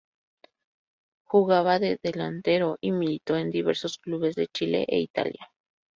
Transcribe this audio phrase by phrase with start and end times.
[1.27, 5.51] Jugaba de delantero y militó en diversos clubes de Chile e Italia.